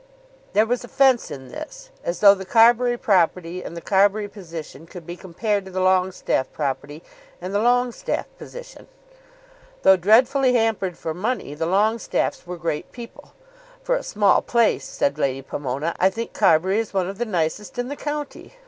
[0.53, 5.05] There was offence in this; as though the Carbury property and the Carbury position could
[5.05, 7.03] be compared to the Longestaffe property
[7.39, 8.87] and the Longestaffe position.
[9.83, 13.35] Though dreadfully hampered for money, the Longestaffes were great people.
[13.83, 17.77] "For a small place," said Lady Pomona, "I think Carbury is one of the nicest
[17.77, 18.55] in the county.